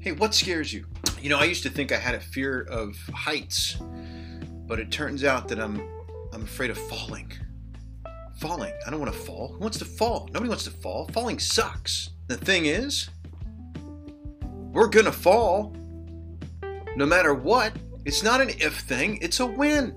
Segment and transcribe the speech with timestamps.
[0.00, 0.86] Hey, what scares you?
[1.20, 3.76] You know, I used to think I had a fear of heights,
[4.66, 5.82] but it turns out that I'm
[6.32, 7.32] I'm afraid of falling.
[8.38, 8.72] Falling.
[8.86, 9.48] I don't want to fall.
[9.54, 10.28] Who wants to fall?
[10.32, 11.08] Nobody wants to fall.
[11.12, 12.10] Falling sucks.
[12.28, 13.10] The thing is,
[14.72, 15.74] we're gonna fall
[16.94, 17.72] no matter what.
[18.04, 19.94] It's not an if thing, it's a win.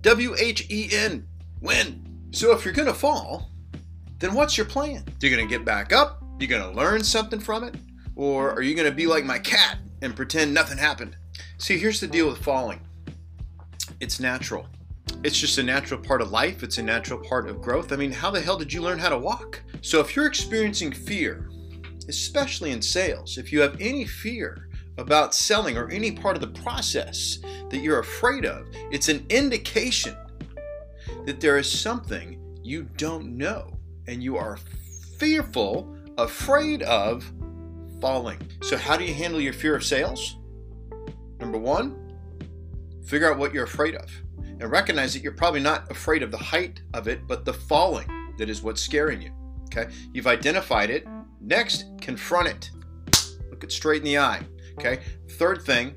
[0.00, 1.24] W H E N.
[1.60, 2.04] Win.
[2.32, 3.52] So if you're gonna fall,
[4.18, 5.04] then what's your plan?
[5.20, 6.20] You're gonna get back up?
[6.40, 7.76] You're gonna learn something from it?
[8.16, 11.16] Or are you gonna be like my cat and pretend nothing happened?
[11.58, 12.80] See, here's the deal with falling
[14.00, 14.66] it's natural.
[15.22, 17.92] It's just a natural part of life, it's a natural part of growth.
[17.92, 19.62] I mean, how the hell did you learn how to walk?
[19.82, 21.50] So if you're experiencing fear,
[22.08, 26.60] especially in sales, if you have any fear about selling or any part of the
[26.60, 27.38] process
[27.70, 30.16] that you're afraid of, it's an indication
[31.26, 33.72] that there is something you don't know
[34.06, 34.58] and you are
[35.18, 37.30] fearful, afraid of
[38.00, 38.38] falling.
[38.62, 40.36] So, how do you handle your fear of sales?
[41.38, 41.96] Number one,
[43.04, 46.38] figure out what you're afraid of and recognize that you're probably not afraid of the
[46.38, 48.06] height of it, but the falling
[48.38, 49.32] that is what's scaring you.
[49.64, 51.06] Okay, you've identified it.
[51.40, 52.70] Next, confront it.
[53.50, 54.42] Look it straight in the eye.
[54.78, 55.00] Okay,
[55.32, 55.94] third thing,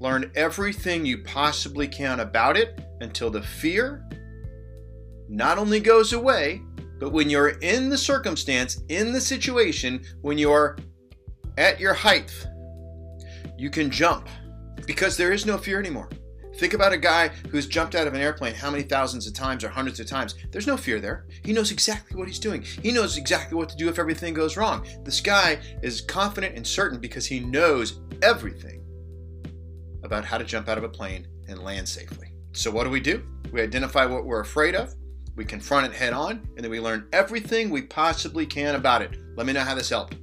[0.00, 4.08] learn everything you possibly can about it until the fear
[5.28, 6.62] not only goes away,
[6.98, 10.76] but when you're in the circumstance, in the situation, when you're
[11.56, 12.32] at your height,
[13.56, 14.28] you can jump
[14.86, 16.08] because there is no fear anymore.
[16.56, 19.64] Think about a guy who's jumped out of an airplane how many thousands of times
[19.64, 20.36] or hundreds of times.
[20.52, 21.26] There's no fear there.
[21.44, 22.62] He knows exactly what he's doing.
[22.62, 24.86] He knows exactly what to do if everything goes wrong.
[25.02, 28.84] This guy is confident and certain because he knows everything
[30.04, 32.28] about how to jump out of a plane and land safely.
[32.52, 33.24] So, what do we do?
[33.52, 34.94] We identify what we're afraid of,
[35.34, 39.18] we confront it head on, and then we learn everything we possibly can about it.
[39.36, 40.16] Let me know how this helped.